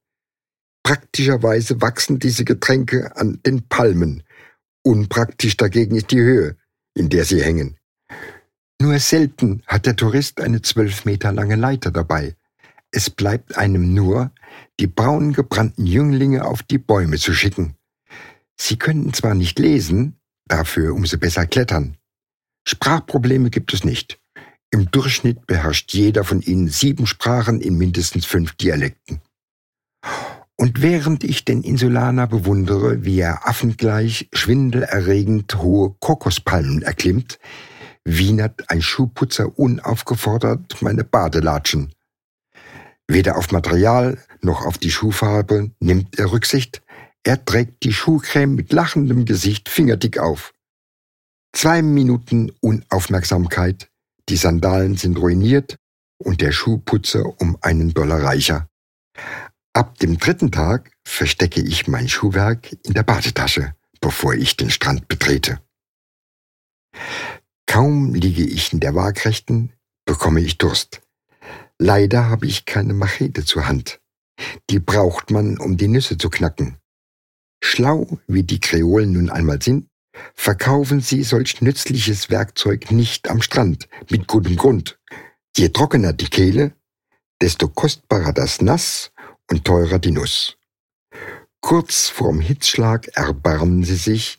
Praktischerweise 0.83 1.81
wachsen 1.81 2.19
diese 2.19 2.45
Getränke 2.45 3.17
an 3.17 3.41
den 3.45 3.69
Palmen. 3.69 4.23
Unpraktisch 4.83 5.57
dagegen 5.57 5.97
ist 5.97 6.11
die 6.11 6.21
Höhe, 6.21 6.57
in 6.95 7.09
der 7.09 7.25
sie 7.25 7.43
hängen. 7.43 7.77
Nur 8.81 8.99
selten 8.99 9.63
hat 9.67 9.85
der 9.85 9.97
Tourist 9.97 10.41
eine 10.41 10.63
zwölf 10.63 11.05
Meter 11.05 11.33
lange 11.33 11.57
Leiter 11.57 11.91
dabei. 11.91 12.35
Es 12.91 13.11
bleibt 13.11 13.57
einem 13.57 13.95
nur, 13.95 14.33
die 14.81 14.87
braun 14.87 15.33
gebrannten 15.33 15.87
Jünglinge 15.87 16.45
auf 16.45 16.63
die 16.63 16.79
Bäume 16.79 17.19
zu 17.19 17.35
schicken. 17.35 17.77
Sie 18.59 18.77
können 18.77 19.13
zwar 19.13 19.35
nicht 19.35 19.59
lesen, 19.59 20.19
dafür 20.47 20.95
umso 20.95 21.19
besser 21.19 21.47
klettern. 21.47 21.99
Sprachprobleme 22.67 23.51
gibt 23.51 23.73
es 23.75 23.85
nicht. 23.85 24.19
Im 24.71 24.91
Durchschnitt 24.91 25.47
beherrscht 25.47 25.93
jeder 25.93 26.25
von 26.25 26.41
ihnen 26.41 26.69
sieben 26.69 27.07
Sprachen 27.07 27.61
in 27.61 27.77
mindestens 27.77 28.25
fünf 28.27 28.55
Dialekten. 28.55 29.21
Und 30.61 30.83
während 30.83 31.25
ich 31.25 31.47
den 31.47 31.63
Insulaner 31.63 32.27
bewundere, 32.27 33.03
wie 33.03 33.19
er 33.19 33.49
affengleich 33.49 34.29
schwindelerregend 34.35 35.57
hohe 35.57 35.95
Kokospalmen 36.01 36.83
erklimmt, 36.83 37.39
wienert 38.05 38.69
ein 38.69 38.83
Schuhputzer 38.83 39.59
unaufgefordert 39.59 40.83
meine 40.83 41.03
Badelatschen. 41.03 41.95
Weder 43.09 43.39
auf 43.39 43.53
Material 43.53 44.19
noch 44.43 44.67
auf 44.67 44.77
die 44.77 44.91
Schuhfarbe 44.91 45.71
nimmt 45.81 46.19
er 46.19 46.31
Rücksicht, 46.31 46.83
er 47.25 47.43
trägt 47.43 47.83
die 47.83 47.95
Schuhcreme 47.95 48.55
mit 48.55 48.71
lachendem 48.71 49.25
Gesicht 49.25 49.71
fingerdick 49.71 50.19
auf. 50.19 50.53
Zwei 51.55 51.81
Minuten 51.81 52.53
Unaufmerksamkeit, 52.61 53.89
die 54.29 54.37
Sandalen 54.37 54.99
sind 54.99 55.17
ruiniert 55.17 55.79
und 56.19 56.43
der 56.43 56.53
Schuhputzer 56.53 57.41
um 57.41 57.57
einen 57.63 57.95
Dollar 57.95 58.23
reicher. 58.23 58.69
Ab 59.73 59.99
dem 59.99 60.19
dritten 60.19 60.51
Tag 60.51 60.91
verstecke 61.05 61.61
ich 61.61 61.87
mein 61.87 62.09
Schuhwerk 62.09 62.73
in 62.85 62.95
der 62.95 63.05
Badetasche, 63.05 63.75
bevor 64.01 64.35
ich 64.35 64.57
den 64.57 64.71
Strand 64.71 65.07
betrete. 65.07 65.61
Kaum 67.67 68.15
liege 68.15 68.43
ich 68.43 68.73
in 68.73 68.81
der 68.81 68.97
Waagrechten, 68.97 69.73
bekomme 70.05 70.41
ich 70.41 70.59
Durst. 70.59 71.03
Leider 71.79 72.29
habe 72.29 72.47
ich 72.47 72.65
keine 72.65 72.95
Machete 72.95 73.45
zur 73.45 73.69
Hand. 73.69 74.01
Die 74.71 74.81
braucht 74.81 75.31
man, 75.31 75.57
um 75.59 75.77
die 75.77 75.87
Nüsse 75.87 76.19
zu 76.19 76.31
knacken. 76.31 76.79
Schlau, 77.63 78.19
wie 78.27 78.43
die 78.43 78.59
Kreolen 78.59 79.13
nun 79.13 79.31
einmal 79.31 79.63
sind, 79.63 79.89
verkaufen 80.35 81.01
sie 81.01 81.23
solch 81.23 81.61
nützliches 81.61 82.29
Werkzeug 82.29 82.91
nicht 82.91 83.31
am 83.31 83.41
Strand, 83.41 83.89
mit 84.11 84.27
gutem 84.27 84.57
Grund. 84.57 84.99
Je 85.57 85.69
trockener 85.69 86.13
die 86.13 86.29
Kehle, 86.29 86.75
desto 87.41 87.69
kostbarer 87.69 88.33
das 88.33 88.61
Nass 88.61 89.13
und 89.51 89.65
teurer 89.65 89.99
die 89.99 90.13
Nuss. 90.13 90.57
Kurz 91.61 92.09
vorm 92.09 92.41
Hitzschlag 92.41 93.09
erbarmen 93.17 93.85
sie 93.85 93.97
sich, 93.97 94.39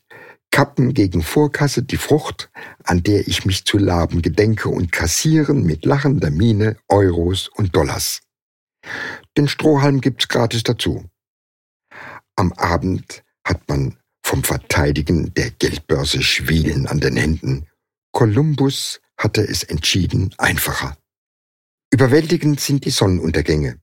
kappen 0.49 0.93
gegen 0.93 1.21
Vorkasse 1.21 1.83
die 1.83 1.97
Frucht, 1.97 2.49
an 2.83 3.03
der 3.03 3.27
ich 3.27 3.45
mich 3.45 3.65
zu 3.65 3.77
laben 3.77 4.21
gedenke 4.21 4.69
und 4.69 4.91
kassieren 4.91 5.63
mit 5.63 5.85
lachender 5.85 6.31
Miene 6.31 6.77
Euros 6.87 7.47
und 7.47 7.75
Dollars. 7.75 8.21
Den 9.37 9.47
Strohhalm 9.47 10.01
gibt's 10.01 10.27
gratis 10.27 10.63
dazu. 10.63 11.05
Am 12.35 12.51
Abend 12.53 13.23
hat 13.45 13.67
man 13.69 13.97
vom 14.23 14.43
Verteidigen 14.43 15.33
der 15.33 15.51
Geldbörse 15.51 16.21
Schwielen 16.21 16.87
an 16.87 16.99
den 16.99 17.17
Händen. 17.17 17.67
Kolumbus 18.11 19.01
hatte 19.17 19.41
es 19.41 19.63
entschieden 19.63 20.33
einfacher. 20.37 20.97
Überwältigend 21.93 22.59
sind 22.59 22.85
die 22.85 22.91
Sonnenuntergänge. 22.91 23.79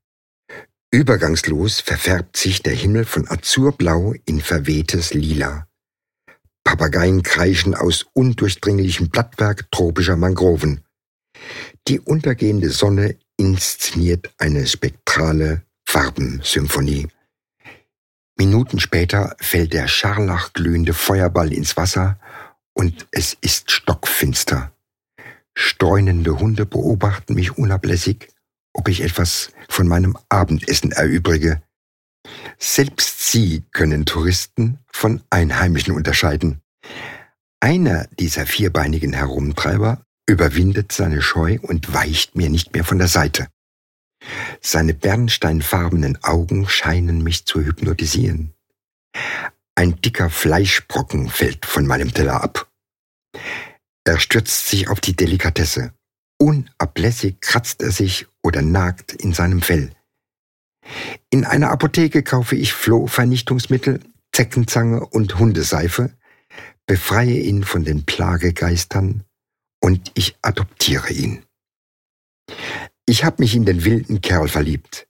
Übergangslos 0.91 1.81
verfärbt 1.81 2.39
sich 2.39 2.63
der 2.63 2.73
Himmel 2.73 3.05
von 3.05 3.29
azurblau 3.29 4.15
in 4.25 4.41
verwehtes 4.41 5.13
Lila. 5.13 5.67
Papageien 6.65 7.23
kreischen 7.23 7.75
aus 7.75 8.07
undurchdringlichem 8.15 9.11
Blattwerk 9.11 9.71
tropischer 9.71 10.17
Mangroven. 10.17 10.83
Die 11.89 12.01
untergehende 12.01 12.71
Sonne 12.71 13.19
inszeniert 13.37 14.33
eine 14.39 14.67
spektrale 14.67 15.63
Farbensymphonie. 15.87 17.09
Minuten 18.39 18.81
später 18.81 19.37
fällt 19.41 19.75
der 19.75 19.89
scharlachglühende 19.89 20.95
Feuerball 20.95 21.53
ins 21.53 21.77
Wasser 21.77 22.19
und 22.73 23.07
es 23.11 23.37
ist 23.41 23.71
stockfinster. 23.73 24.73
Streunende 25.55 26.39
Hunde 26.39 26.65
beobachten 26.65 27.35
mich 27.35 27.59
unablässig 27.59 28.29
ob 28.79 28.89
ich 28.89 29.03
etwas 29.03 29.51
von 29.69 29.89
meinem 29.89 30.17
Abendessen 30.29 30.93
erübrige. 30.93 31.61
Selbst 32.59 33.31
sie 33.31 33.65
können 33.73 34.07
Touristen 34.07 34.79
von 34.93 35.21
Einheimischen 35.31 35.95
unterscheiden. 35.95 36.63
Einer 37.61 38.07
dieser 38.21 38.47
vierbeinigen 38.47 39.13
Herumtreiber 39.13 40.01
überwindet 40.29 40.93
seine 40.93 41.23
Scheu 41.23 41.59
und 41.61 41.93
weicht 41.93 42.37
mir 42.37 42.51
nicht 42.51 42.73
mehr 42.73 42.85
von 42.85 42.99
der 42.99 43.09
Seite. 43.09 43.49
Seine 44.61 44.95
bernsteinfarbenen 44.95 46.23
Augen 46.23 46.69
scheinen 46.69 47.23
mich 47.25 47.47
zu 47.47 47.61
hypnotisieren. 47.61 48.55
Ein 49.75 50.01
dicker 50.01 50.31
Fleischbrocken 50.31 51.29
fällt 51.31 51.67
von 51.67 51.85
meinem 51.85 52.15
Teller 52.15 52.43
ab. 52.43 52.71
Er 54.05 54.21
stürzt 54.21 54.69
sich 54.69 54.89
auf 54.89 55.01
die 55.01 55.17
Delikatesse. 55.17 55.93
Unablässig 56.41 57.41
kratzt 57.41 57.83
er 57.83 57.91
sich 57.91 58.27
oder 58.49 58.63
nagt 58.63 59.13
in 59.13 59.35
seinem 59.35 59.61
Fell. 59.61 59.91
In 61.29 61.45
einer 61.45 61.71
Apotheke 61.71 62.23
kaufe 62.23 62.57
ich 62.57 62.73
Flohvernichtungsmittel, 62.73 64.01
Zeckenzange 64.33 65.05
und 65.05 65.39
Hundeseife, 65.39 66.17
befreie 66.87 67.41
ihn 67.41 67.63
von 67.63 67.85
den 67.85 68.07
Plagegeistern 68.07 69.25
und 69.83 70.11
ich 70.15 70.39
adoptiere 70.41 71.13
ihn. 71.13 71.45
Ich 73.05 73.23
habe 73.23 73.43
mich 73.43 73.55
in 73.55 73.67
den 73.67 73.85
wilden 73.85 74.23
Kerl 74.23 74.49
verliebt. 74.49 75.07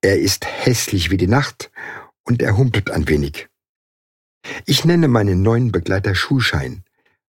Er 0.00 0.20
ist 0.20 0.46
hässlich 0.46 1.10
wie 1.10 1.16
die 1.16 1.26
Nacht 1.26 1.72
und 2.22 2.40
er 2.40 2.56
humpelt 2.56 2.92
ein 2.92 3.08
wenig. 3.08 3.48
Ich 4.64 4.84
nenne 4.84 5.08
meinen 5.08 5.42
neuen 5.42 5.72
Begleiter 5.72 6.14
Schuhschein, 6.14 6.84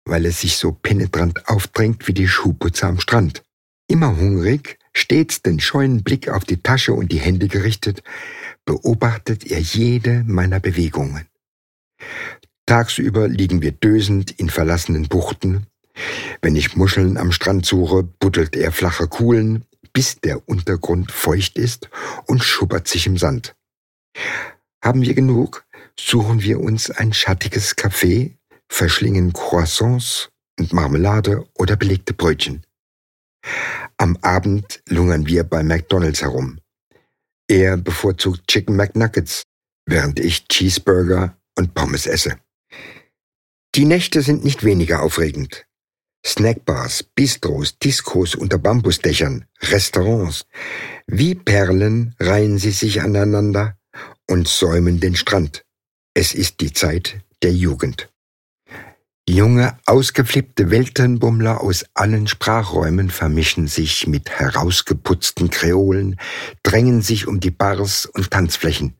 weil 0.06 0.24
er 0.24 0.32
sich 0.32 0.58
so 0.58 0.72
penetrant 0.72 1.48
aufdrängt 1.48 2.08
wie 2.08 2.14
die 2.14 2.28
Schuhputzer 2.28 2.88
am 2.88 3.00
Strand. 3.00 3.42
Immer 3.88 4.16
hungrig, 4.18 4.78
stets 4.94 5.42
den 5.42 5.60
scheuen 5.60 6.04
Blick 6.04 6.30
auf 6.30 6.44
die 6.44 6.62
Tasche 6.62 6.94
und 6.94 7.12
die 7.12 7.20
Hände 7.20 7.48
gerichtet, 7.48 8.04
beobachtet 8.66 9.50
er 9.50 9.60
jede 9.60 10.24
meiner 10.26 10.60
Bewegungen. 10.60 11.28
Tagsüber 12.66 13.28
liegen 13.28 13.62
wir 13.62 13.72
dösend 13.72 14.32
in 14.32 14.50
verlassenen 14.50 15.08
Buchten. 15.08 15.68
Wenn 16.42 16.56
ich 16.56 16.76
Muscheln 16.76 17.18
am 17.18 17.32
Strand 17.32 17.66
suche, 17.66 18.04
buddelt 18.04 18.56
er 18.56 18.72
flache 18.72 19.08
Kuhlen, 19.08 19.66
bis 19.94 20.20
der 20.22 20.48
Untergrund 20.48 21.12
feucht 21.12 21.58
ist 21.58 21.90
und 22.28 22.44
schubbert 22.44 22.88
sich 22.88 23.08
im 23.08 23.18
Sand. 23.18 23.56
Haben 24.84 25.02
wir 25.02 25.14
genug, 25.14 25.66
suchen 26.00 26.42
wir 26.42 26.60
uns 26.60 26.90
ein 26.90 27.14
schattiges 27.14 27.78
Café, 27.78 28.36
verschlingen 28.70 29.34
Croissants 29.34 30.30
und 30.58 30.74
Marmelade 30.74 31.46
oder 31.56 31.76
belegte 31.76 32.14
Brötchen. 32.14 32.64
Am 34.02 34.18
Abend 34.24 34.82
lungern 34.90 35.28
wir 35.28 35.44
bei 35.44 35.62
McDonald's 35.62 36.24
herum. 36.24 36.60
Er 37.48 37.78
bevorzugt 37.78 38.48
Chicken 38.48 38.76
McNuggets, 38.76 39.44
während 39.86 40.20
ich 40.20 40.48
Cheeseburger 40.48 41.38
und 41.56 41.76
Pommes 41.76 42.08
esse. 42.08 42.40
Die 43.76 43.86
Nächte 43.86 44.24
sind 44.24 44.44
nicht 44.44 44.64
weniger 44.64 45.04
aufregend. 45.04 45.68
Snackbars, 46.26 47.04
Bistros, 47.04 47.78
Diskos 47.78 48.34
unter 48.34 48.58
Bambusdächern, 48.58 49.46
Restaurants. 49.62 50.48
Wie 51.06 51.36
Perlen 51.36 52.16
reihen 52.20 52.58
sie 52.58 52.72
sich 52.72 53.04
aneinander 53.04 53.78
und 54.28 54.48
säumen 54.48 55.00
den 55.00 55.16
Strand. 55.16 55.64
Es 56.16 56.34
ist 56.34 56.60
die 56.62 56.74
Zeit 56.74 57.22
der 57.44 57.54
Jugend. 57.54 58.11
Junge, 59.34 59.78
ausgeflippte 59.86 60.72
Weltenbummler 60.72 61.62
aus 61.62 61.86
allen 61.94 62.28
Sprachräumen 62.28 63.10
vermischen 63.10 63.68
sich 63.68 64.06
mit 64.06 64.30
herausgeputzten 64.30 65.50
Kreolen, 65.50 66.18
drängen 66.64 67.02
sich 67.02 67.30
um 67.30 67.40
die 67.40 67.50
Bars 67.50 68.06
und 68.06 68.30
Tanzflächen. 68.30 68.96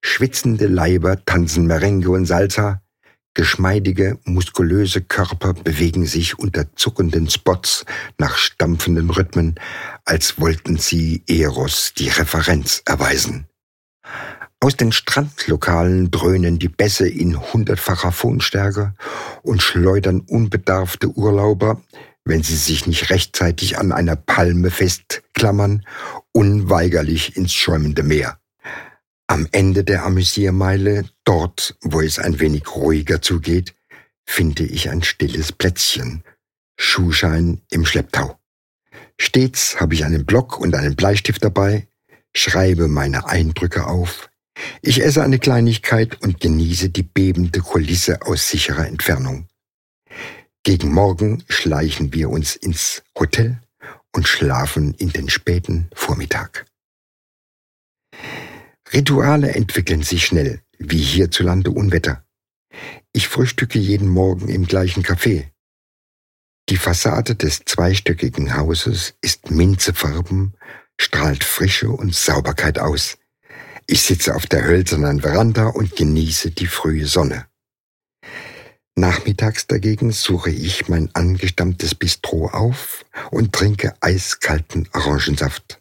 Schwitzende 0.00 0.66
Leiber 0.66 1.24
tanzen 1.24 1.68
Merengue 1.68 2.16
und 2.16 2.26
Salsa, 2.26 2.82
Geschmeidige, 3.32 4.18
muskulöse 4.24 5.02
Körper 5.02 5.54
bewegen 5.54 6.04
sich 6.04 6.36
unter 6.40 6.74
zuckenden 6.74 7.30
Spots 7.30 7.84
nach 8.18 8.36
stampfenden 8.36 9.08
Rhythmen, 9.08 9.54
als 10.04 10.40
wollten 10.40 10.78
sie 10.78 11.22
Eros 11.28 11.92
die 11.96 12.08
Referenz 12.08 12.82
erweisen. 12.86 13.46
Aus 14.60 14.76
den 14.76 14.90
Strandlokalen 14.90 16.10
dröhnen 16.10 16.58
die 16.58 16.68
Bässe 16.68 17.08
in 17.08 17.40
hundertfacher 17.52 18.10
Phonstärke 18.10 18.94
und 19.42 19.62
schleudern 19.62 20.20
unbedarfte 20.20 21.08
Urlauber, 21.08 21.80
wenn 22.24 22.42
sie 22.42 22.56
sich 22.56 22.86
nicht 22.86 23.10
rechtzeitig 23.10 23.78
an 23.78 23.92
einer 23.92 24.16
Palme 24.16 24.70
festklammern, 24.70 25.86
unweigerlich 26.32 27.36
ins 27.36 27.52
schäumende 27.52 28.02
Meer. 28.02 28.38
Am 29.28 29.46
Ende 29.52 29.84
der 29.84 30.04
Amüsiermeile, 30.04 31.04
dort, 31.24 31.76
wo 31.82 32.00
es 32.00 32.18
ein 32.18 32.40
wenig 32.40 32.74
ruhiger 32.74 33.22
zugeht, 33.22 33.74
finde 34.26 34.64
ich 34.64 34.90
ein 34.90 35.04
stilles 35.04 35.52
Plätzchen. 35.52 36.24
Schuhschein 36.76 37.62
im 37.70 37.86
Schlepptau. 37.86 38.38
Stets 39.20 39.80
habe 39.80 39.94
ich 39.94 40.04
einen 40.04 40.26
Block 40.26 40.58
und 40.58 40.74
einen 40.74 40.96
Bleistift 40.96 41.44
dabei, 41.44 41.86
schreibe 42.34 42.88
meine 42.88 43.28
Eindrücke 43.28 43.86
auf. 43.86 44.28
Ich 44.82 45.02
esse 45.02 45.22
eine 45.22 45.38
Kleinigkeit 45.38 46.22
und 46.22 46.40
genieße 46.40 46.90
die 46.90 47.02
bebende 47.02 47.60
Kulisse 47.60 48.22
aus 48.22 48.48
sicherer 48.48 48.86
Entfernung. 48.86 49.46
Gegen 50.64 50.92
Morgen 50.92 51.44
schleichen 51.48 52.12
wir 52.12 52.30
uns 52.30 52.56
ins 52.56 53.02
Hotel 53.18 53.60
und 54.12 54.28
schlafen 54.28 54.94
in 54.94 55.10
den 55.10 55.28
späten 55.28 55.88
Vormittag. 55.94 56.66
Rituale 58.92 59.54
entwickeln 59.54 60.02
sich 60.02 60.26
schnell, 60.26 60.62
wie 60.78 61.02
hierzulande 61.02 61.70
Unwetter. 61.70 62.24
Ich 63.12 63.28
frühstücke 63.28 63.78
jeden 63.78 64.08
Morgen 64.08 64.48
im 64.48 64.66
gleichen 64.66 65.04
Café. 65.04 65.50
Die 66.68 66.76
Fassade 66.76 67.34
des 67.34 67.64
zweistöckigen 67.64 68.56
Hauses 68.56 69.14
ist 69.22 69.50
minzefarben, 69.50 70.54
strahlt 71.00 71.44
Frische 71.44 71.90
und 71.90 72.14
Sauberkeit 72.14 72.78
aus. 72.78 73.16
Ich 73.90 74.02
sitze 74.02 74.34
auf 74.34 74.44
der 74.44 74.64
hölzernen 74.64 75.22
Veranda 75.22 75.68
und 75.68 75.96
genieße 75.96 76.50
die 76.50 76.66
frühe 76.66 77.06
Sonne. 77.06 77.46
Nachmittags 78.94 79.66
dagegen 79.66 80.12
suche 80.12 80.50
ich 80.50 80.88
mein 80.88 81.08
angestammtes 81.14 81.94
Bistro 81.94 82.48
auf 82.48 83.06
und 83.30 83.54
trinke 83.54 83.94
eiskalten 84.02 84.90
Orangensaft. 84.92 85.80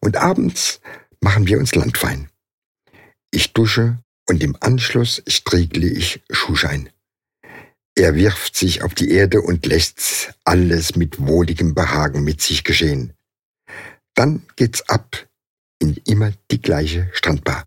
Und 0.00 0.16
abends 0.16 0.80
machen 1.20 1.46
wir 1.46 1.58
uns 1.58 1.76
Landwein. 1.76 2.28
Ich 3.30 3.52
dusche 3.52 3.98
und 4.28 4.42
im 4.42 4.56
Anschluss 4.58 5.22
striegle 5.28 5.86
ich 5.86 6.24
Schuhschein. 6.30 6.90
Er 7.94 8.16
wirft 8.16 8.56
sich 8.56 8.82
auf 8.82 8.94
die 8.94 9.12
Erde 9.12 9.42
und 9.42 9.64
lässt 9.64 10.34
alles 10.42 10.96
mit 10.96 11.24
wohligem 11.24 11.72
Behagen 11.72 12.24
mit 12.24 12.40
sich 12.40 12.64
geschehen. 12.64 13.12
Dann 14.14 14.42
geht's 14.56 14.88
ab 14.88 15.28
in 15.78 15.96
immer 16.06 16.32
die 16.50 16.60
gleiche 16.60 17.10
Strandbar. 17.12 17.64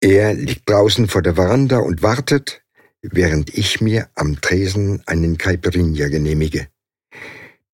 Er 0.00 0.34
liegt 0.34 0.68
draußen 0.68 1.08
vor 1.08 1.22
der 1.22 1.34
Veranda 1.34 1.78
und 1.78 2.02
wartet, 2.02 2.62
während 3.02 3.56
ich 3.56 3.80
mir 3.80 4.08
am 4.14 4.40
Tresen 4.40 5.02
einen 5.06 5.38
Caipirinha 5.38 6.08
genehmige. 6.08 6.68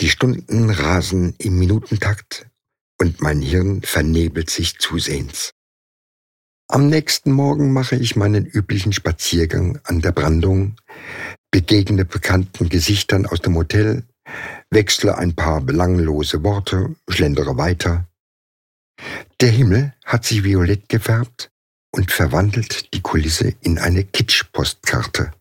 Die 0.01 0.09
Stunden 0.09 0.71
rasen 0.71 1.35
im 1.39 1.59
Minutentakt 1.59 2.47
und 3.01 3.21
mein 3.21 3.41
Hirn 3.41 3.83
vernebelt 3.83 4.51
sich 4.51 4.79
zusehends. 4.79 5.53
Am 6.69 6.89
nächsten 6.89 7.33
Morgen 7.33 7.73
mache 7.73 7.97
ich 7.97 8.15
meinen 8.15 8.47
üblichen 8.47 8.93
Spaziergang 8.93 9.81
an 9.85 10.01
der 10.01 10.13
Brandung, 10.13 10.77
begegne 11.51 12.05
bekannten 12.05 12.69
Gesichtern 12.69 13.27
aus 13.27 13.41
dem 13.41 13.57
Hotel, 13.57 14.05
wechsle 14.71 15.19
ein 15.19 15.35
paar 15.35 15.61
belanglose 15.63 16.45
Worte, 16.45 16.95
schlendere 17.09 17.57
weiter. 17.57 18.07
Der 19.41 19.51
Himmel 19.51 19.95
hat 20.05 20.25
sich 20.25 20.45
violett 20.45 20.89
gefärbt 20.89 21.51
und 21.93 22.11
verwandelt 22.11 22.93
die 22.95 23.01
Kulisse 23.01 23.55
in 23.61 23.79
eine 23.79 24.05
Kitsch-Postkarte. 24.05 25.33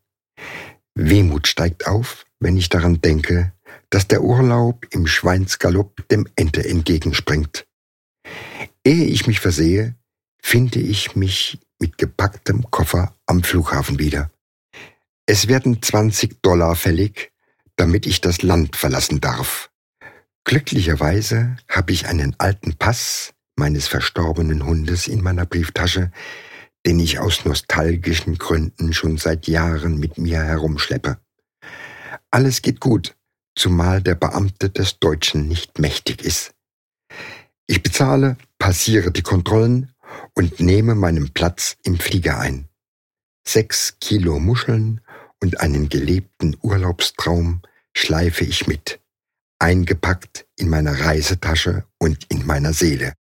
Wehmut 0.95 1.47
steigt 1.47 1.87
auf, 1.87 2.25
wenn 2.39 2.57
ich 2.57 2.69
daran 2.69 3.01
denke, 3.01 3.53
dass 3.89 4.07
der 4.07 4.21
Urlaub 4.21 4.85
im 4.91 5.07
Schweinsgalopp 5.07 6.07
dem 6.09 6.27
Ente 6.35 6.67
entgegenspringt. 6.67 7.65
Ehe 8.83 9.05
ich 9.05 9.27
mich 9.27 9.39
versehe, 9.39 9.95
finde 10.41 10.79
ich 10.79 11.15
mich 11.15 11.59
mit 11.79 11.97
gepacktem 11.97 12.69
Koffer 12.71 13.15
am 13.25 13.43
Flughafen 13.43 13.99
wieder. 13.99 14.29
Es 15.25 15.47
werden 15.47 15.81
20 15.81 16.41
Dollar 16.41 16.75
fällig, 16.75 17.31
damit 17.75 18.05
ich 18.05 18.21
das 18.21 18.41
Land 18.41 18.75
verlassen 18.75 19.21
darf. 19.21 19.69
Glücklicherweise 20.43 21.57
habe 21.69 21.91
ich 21.91 22.07
einen 22.07 22.35
alten 22.39 22.75
Pass 22.75 23.33
meines 23.59 23.87
verstorbenen 23.87 24.65
Hundes 24.65 25.07
in 25.07 25.21
meiner 25.21 25.45
Brieftasche, 25.45 26.11
den 26.85 26.99
ich 26.99 27.19
aus 27.19 27.45
nostalgischen 27.45 28.39
Gründen 28.39 28.93
schon 28.93 29.17
seit 29.17 29.47
Jahren 29.47 29.99
mit 29.99 30.17
mir 30.17 30.41
herumschleppe. 30.41 31.19
Alles 32.31 32.63
geht 32.63 32.79
gut, 32.79 33.15
zumal 33.55 34.01
der 34.01 34.15
Beamte 34.15 34.71
des 34.71 34.99
Deutschen 34.99 35.47
nicht 35.47 35.77
mächtig 35.77 36.23
ist. 36.23 36.55
Ich 37.67 37.83
bezahle, 37.83 38.37
passiere 38.57 39.11
die 39.11 39.21
Kontrollen 39.21 39.93
und 40.33 40.59
nehme 40.59 40.95
meinen 40.95 41.31
Platz 41.33 41.77
im 41.83 41.99
Flieger 41.99 42.39
ein. 42.39 42.67
Sechs 43.47 43.97
Kilo 43.99 44.39
Muscheln 44.39 45.01
und 45.41 45.59
einen 45.61 45.89
gelebten 45.89 46.57
Urlaubstraum 46.61 47.61
schleife 47.95 48.45
ich 48.45 48.67
mit. 48.67 48.99
eingepackt 49.59 50.47
in 50.55 50.69
meiner 50.69 50.99
Reisetasche 51.01 51.85
und 51.97 52.25
in 52.29 52.45
meiner 52.45 52.73
Seele. 52.73 53.13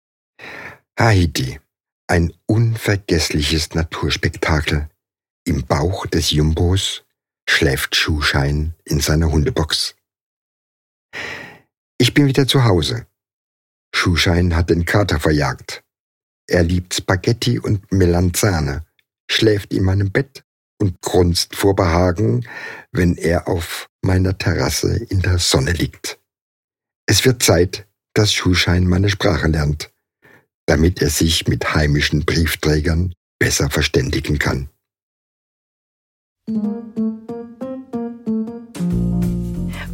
Haiti, 0.98 1.60
ein 2.06 2.32
unvergessliches 2.46 3.74
Naturspektakel. 3.74 4.88
Im 5.44 5.66
Bauch 5.66 6.06
des 6.06 6.30
Jumbos 6.30 7.04
schläft 7.46 7.94
Schuhschein 7.94 8.74
in 8.84 9.00
seiner 9.00 9.30
Hundebox. 9.30 9.94
Ich 11.98 12.14
bin 12.14 12.26
wieder 12.26 12.48
zu 12.48 12.64
Hause. 12.64 13.06
Schuhschein 13.94 14.56
hat 14.56 14.70
den 14.70 14.86
Kater 14.86 15.20
verjagt. 15.20 15.84
Er 16.48 16.62
liebt 16.62 16.94
Spaghetti 16.94 17.58
und 17.58 17.92
Melanzane, 17.92 18.86
schläft 19.30 19.74
in 19.74 19.84
meinem 19.84 20.10
Bett 20.10 20.44
und 20.80 21.02
grunzt 21.02 21.56
vor 21.56 21.76
Behagen, 21.76 22.48
wenn 22.90 23.18
er 23.18 23.48
auf 23.48 23.90
meiner 24.00 24.38
Terrasse 24.38 24.96
in 24.96 25.20
der 25.20 25.38
Sonne 25.40 25.72
liegt. 25.72 26.18
Es 27.06 27.26
wird 27.26 27.42
Zeit, 27.42 27.86
dass 28.14 28.32
Schuhschein 28.32 28.86
meine 28.86 29.10
Sprache 29.10 29.48
lernt, 29.48 29.92
damit 30.66 31.00
er 31.00 31.10
sich 31.10 31.46
mit 31.48 31.74
heimischen 31.74 32.24
Briefträgern 32.24 33.12
besser 33.38 33.70
verständigen 33.70 34.38
kann. 34.38 34.68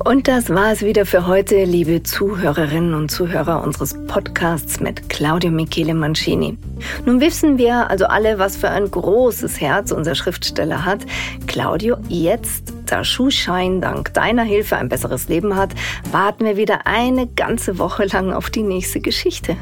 Und 0.04 0.26
das 0.26 0.50
war 0.50 0.72
es 0.72 0.82
wieder 0.82 1.06
für 1.06 1.28
heute, 1.28 1.64
liebe 1.64 2.02
Zuhörerinnen 2.02 2.94
und 2.94 3.10
Zuhörer 3.10 3.62
unseres 3.62 3.94
Podcasts 4.08 4.80
mit 4.80 5.08
Claudio 5.08 5.52
Michele 5.52 5.94
Mancini. 5.94 6.58
Nun 7.06 7.20
wissen 7.20 7.56
wir 7.56 7.88
also 7.88 8.06
alle, 8.06 8.38
was 8.38 8.56
für 8.56 8.68
ein 8.68 8.90
großes 8.90 9.60
Herz 9.60 9.92
unser 9.92 10.16
Schriftsteller 10.16 10.84
hat. 10.84 11.06
Claudio, 11.46 11.98
jetzt, 12.08 12.72
da 12.86 13.04
Schuhschein 13.04 13.80
dank 13.80 14.12
deiner 14.12 14.42
Hilfe 14.42 14.76
ein 14.76 14.88
besseres 14.88 15.28
Leben 15.28 15.56
hat, 15.56 15.70
warten 16.10 16.44
wir 16.44 16.56
wieder 16.56 16.86
eine 16.86 17.28
ganze 17.28 17.78
Woche 17.78 18.04
lang 18.06 18.32
auf 18.32 18.50
die 18.50 18.62
nächste 18.62 19.00
Geschichte. 19.00 19.56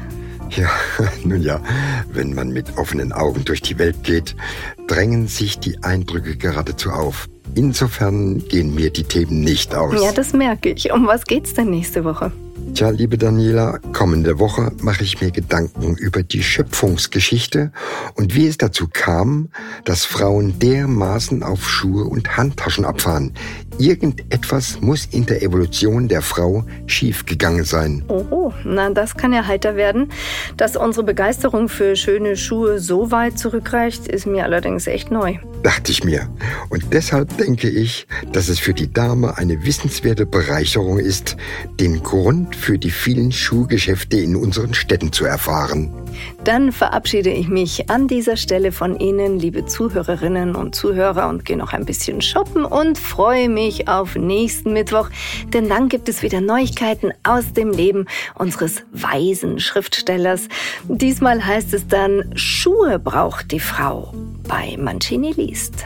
Ja, 0.55 0.69
nun 1.23 1.41
ja, 1.41 1.61
wenn 2.11 2.33
man 2.33 2.49
mit 2.49 2.77
offenen 2.77 3.11
Augen 3.11 3.45
durch 3.45 3.61
die 3.61 3.79
Welt 3.79 4.03
geht, 4.03 4.35
drängen 4.87 5.27
sich 5.27 5.59
die 5.59 5.81
Eindrücke 5.83 6.35
geradezu 6.35 6.91
auf. 6.91 7.27
Insofern 7.55 8.39
gehen 8.47 8.73
mir 8.75 8.91
die 8.91 9.03
Themen 9.03 9.41
nicht 9.41 9.75
aus. 9.75 10.01
Ja, 10.01 10.11
das 10.11 10.33
merke 10.33 10.69
ich. 10.69 10.91
Um 10.91 11.07
was 11.07 11.25
geht's 11.25 11.53
denn 11.53 11.69
nächste 11.69 12.03
Woche? 12.03 12.31
Tja, 12.73 12.89
liebe 12.89 13.17
Daniela, 13.17 13.79
kommende 13.93 14.39
Woche 14.39 14.71
mache 14.81 15.03
ich 15.03 15.21
mir 15.21 15.31
Gedanken 15.31 15.95
über 15.97 16.23
die 16.23 16.41
Schöpfungsgeschichte 16.41 17.71
und 18.15 18.33
wie 18.35 18.47
es 18.47 18.57
dazu 18.57 18.87
kam, 18.91 19.49
dass 19.83 20.05
Frauen 20.05 20.57
dermaßen 20.59 21.43
auf 21.43 21.69
Schuhe 21.69 22.05
und 22.05 22.37
Handtaschen 22.37 22.85
abfahren. 22.85 23.33
Irgendetwas 23.77 24.79
muss 24.79 25.05
in 25.05 25.25
der 25.25 25.41
Evolution 25.41 26.07
der 26.07 26.21
Frau 26.21 26.63
schiefgegangen 26.85 27.63
sein. 27.65 28.03
Oh, 28.07 28.53
na, 28.63 28.89
das 28.89 29.15
kann 29.15 29.33
ja 29.33 29.47
heiter 29.47 29.75
werden. 29.75 30.09
Dass 30.57 30.75
unsere 30.75 31.05
Begeisterung 31.05 31.67
für 31.67 31.95
schöne 31.95 32.37
Schuhe 32.37 32.79
so 32.79 33.11
weit 33.11 33.39
zurückreicht, 33.39 34.07
ist 34.07 34.27
mir 34.27 34.43
allerdings 34.43 34.87
echt 34.87 35.09
neu. 35.09 35.37
Dachte 35.63 35.91
ich 35.91 36.03
mir. 36.03 36.29
Und 36.69 36.93
deshalb 36.93 37.37
denke 37.37 37.69
ich, 37.69 38.07
dass 38.31 38.49
es 38.49 38.59
für 38.59 38.73
die 38.73 38.91
Dame 38.91 39.37
eine 39.37 39.65
wissenswerte 39.65 40.25
Bereicherung 40.25 40.99
ist, 40.99 41.37
den 41.79 42.03
Grund 42.03 42.50
für 42.55 42.77
die 42.77 42.91
vielen 42.91 43.31
Schuhgeschäfte 43.31 44.17
in 44.17 44.35
unseren 44.35 44.73
Städten 44.73 45.11
zu 45.11 45.25
erfahren. 45.25 45.91
Dann 46.43 46.71
verabschiede 46.71 47.29
ich 47.29 47.47
mich 47.47 47.89
an 47.89 48.07
dieser 48.07 48.37
Stelle 48.37 48.71
von 48.71 48.99
Ihnen, 48.99 49.39
liebe 49.39 49.65
Zuhörerinnen 49.65 50.55
und 50.55 50.75
Zuhörer, 50.75 51.29
und 51.29 51.45
gehe 51.45 51.57
noch 51.57 51.73
ein 51.73 51.85
bisschen 51.85 52.21
shoppen 52.21 52.65
und 52.65 52.97
freue 52.97 53.49
mich 53.49 53.87
auf 53.87 54.15
nächsten 54.15 54.73
Mittwoch, 54.73 55.09
denn 55.53 55.69
dann 55.69 55.89
gibt 55.89 56.09
es 56.09 56.21
wieder 56.21 56.41
Neuigkeiten 56.41 57.11
aus 57.23 57.53
dem 57.53 57.71
Leben 57.71 58.05
unseres 58.35 58.83
weisen 58.91 59.59
Schriftstellers. 59.59 60.47
Diesmal 60.87 61.45
heißt 61.45 61.73
es 61.73 61.87
dann, 61.87 62.31
Schuhe 62.35 62.99
braucht 62.99 63.51
die 63.51 63.59
Frau 63.59 64.13
bei 64.47 64.77
Mancini 64.77 65.31
liest. 65.31 65.85